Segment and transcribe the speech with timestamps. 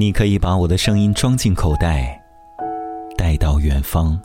[0.00, 2.18] 你可以把我的声音装进口袋，
[3.18, 4.18] 带到远方。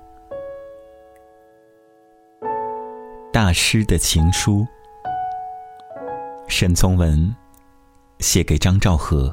[3.34, 4.66] 大师的情书，
[6.48, 7.36] 沈从文
[8.20, 9.30] 写给张兆和。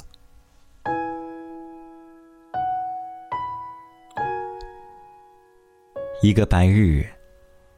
[6.23, 7.07] 一个白日，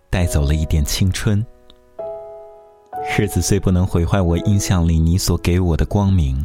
[0.08, 1.44] 带走了一点青春。
[3.18, 6.42] 日子虽不能毁坏我印象里你所给我的光明，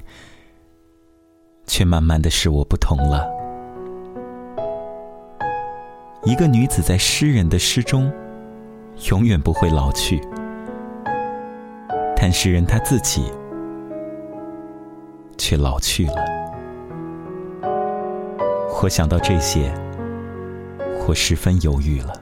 [1.69, 3.29] 却慢慢的使我不同了。
[6.25, 8.11] 一个女子在诗人的诗中，
[9.11, 10.19] 永远不会老去，
[12.17, 13.31] 但诗人他自己
[15.37, 16.15] 却老去了。
[18.81, 19.71] 我想到这些，
[21.07, 22.13] 我十分犹豫了。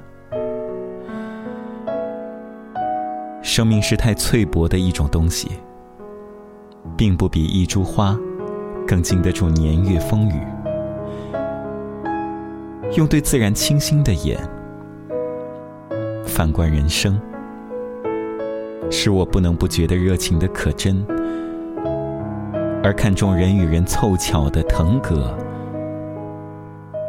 [3.41, 5.49] 生命是太脆薄的一种东西，
[6.97, 8.15] 并不比一株花
[8.87, 10.41] 更经得住年月风雨。
[12.95, 14.39] 用对自然清新的眼
[16.25, 17.19] 反观人生，
[18.89, 21.05] 使我不能不觉得热情的可真，
[22.81, 25.37] 而看重人与人凑巧的腾格，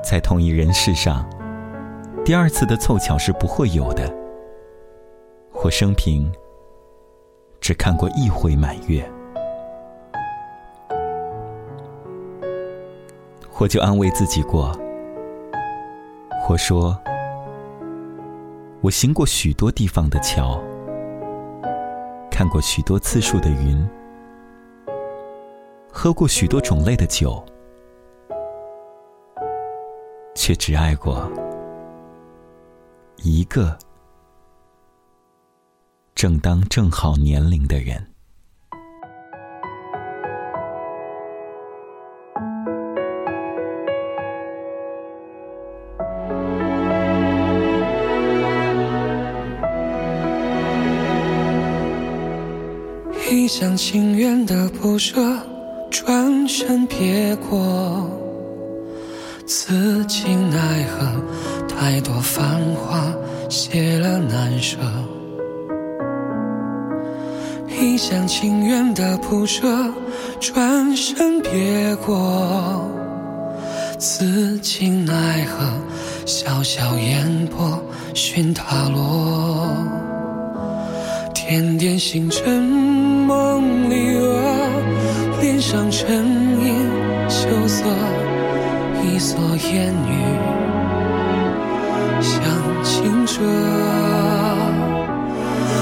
[0.02, 1.24] 在同一人世上，
[2.24, 4.12] 第二次的凑巧是不会有的。
[5.62, 6.30] 我生平
[7.61, 9.08] 只看过一回满月，
[13.61, 14.73] 我就安慰自己过。
[16.48, 16.97] 我说，
[18.81, 20.62] 我行过许多地方的桥，
[22.31, 23.89] 看过许多次数的云，
[25.92, 27.45] 喝过许多种类的酒，
[30.36, 31.29] 却只爱过
[33.19, 33.77] 一个。
[36.14, 38.05] 正当正好年龄的人，
[53.30, 55.20] 一厢情愿的不舍，
[55.90, 58.08] 转身别过，
[59.46, 61.06] 此情奈何？
[61.68, 63.12] 太多繁华，
[63.50, 64.78] 谢了难舍。
[67.68, 69.92] 一厢情愿的不舍，
[70.40, 72.88] 转身别过，
[73.98, 75.67] 此情奈何？
[76.24, 77.78] 潇潇烟波，
[78.14, 80.17] 寻他落。
[81.48, 84.39] 点点星辰，梦里娥，
[85.41, 86.23] 脸上沉
[86.61, 86.75] 吟
[87.27, 87.86] 羞涩，
[89.03, 90.13] 一蓑烟雨，
[92.20, 92.45] 像
[92.85, 93.42] 清澈。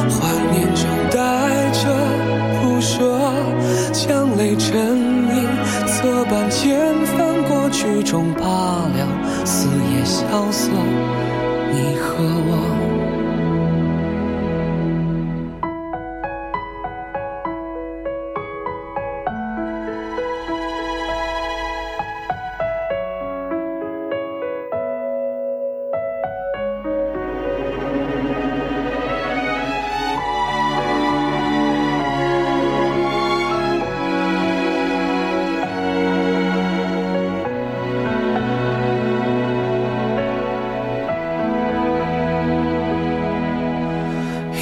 [0.09, 1.19] 幻念中带
[1.73, 1.93] 着
[2.63, 3.19] 不舍，
[3.93, 5.49] 将泪沉吟，
[5.89, 10.71] 侧半间翻过曲终罢了，四野萧瑟，
[11.73, 13.16] 你和我。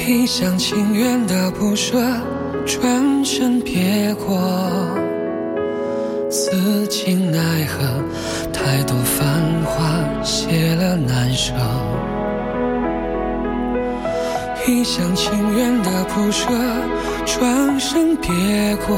[0.07, 1.97] 一厢情愿的不舍，
[2.63, 4.37] 转身别过，
[6.29, 7.83] 此情奈何？
[8.53, 9.25] 太多繁
[9.65, 11.53] 华，谢了难舍。
[14.67, 16.49] 一厢情愿的不舍，
[17.25, 18.29] 转身别
[18.85, 18.95] 过，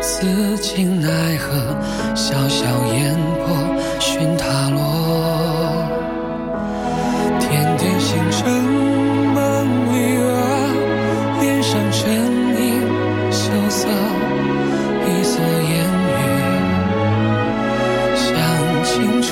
[0.00, 1.76] 此情奈何？
[2.14, 2.64] 潇潇
[2.94, 3.14] 烟
[3.44, 3.54] 波，
[4.00, 4.80] 寻他落，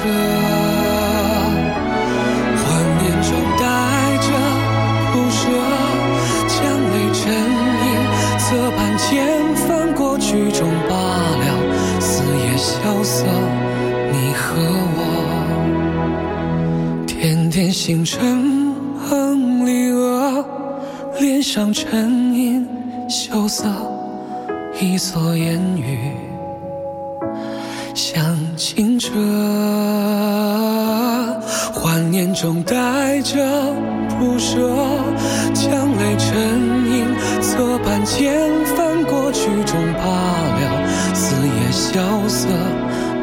[0.08, 0.12] 歌，
[2.56, 2.62] 怀
[2.98, 3.28] 念中
[3.58, 3.62] 带
[4.24, 4.28] 着
[5.12, 5.40] 不舍，
[6.48, 6.56] 将
[6.92, 7.20] 泪成
[7.84, 7.86] 吟，
[8.38, 8.46] 侧
[8.76, 9.06] 畔千
[9.54, 11.46] 翻过曲终罢了，
[12.00, 13.26] 四野萧瑟，
[14.12, 14.44] 你和
[14.96, 14.98] 我，
[17.06, 20.44] 点点星辰哼离娥，
[21.20, 22.66] 脸上沉吟，
[23.08, 23.68] 羞涩，
[24.80, 26.37] 一蓑烟雨。
[27.98, 28.24] 像
[28.56, 29.10] 清澈。
[31.74, 33.36] 幻念中带着
[34.18, 34.56] 不舍，
[35.52, 36.32] 将泪沉
[36.92, 37.04] 吟，
[37.42, 41.52] 侧畔千帆过曲终罢了，四野。
[41.70, 42.48] 萧瑟，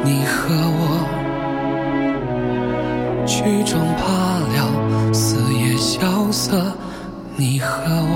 [0.04, 0.82] 你和我
[3.28, 4.04] 曲终罢
[4.54, 4.58] 了，
[5.14, 6.72] 四野萧瑟，
[7.36, 8.14] 你和我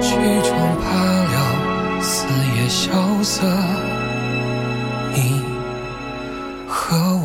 [0.00, 0.10] 曲
[0.42, 0.84] 终罢
[1.32, 1.34] 了，
[2.02, 2.26] 四
[2.56, 2.90] 野萧
[3.22, 3.46] 瑟，
[6.92, 7.21] 你和我。